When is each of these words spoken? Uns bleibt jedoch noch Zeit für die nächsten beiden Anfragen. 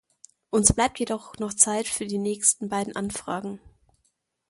Uns 0.49 0.73
bleibt 0.73 0.99
jedoch 0.99 1.37
noch 1.37 1.53
Zeit 1.53 1.85
für 1.87 2.07
die 2.07 2.17
nächsten 2.17 2.69
beiden 2.69 2.95
Anfragen. 2.95 3.61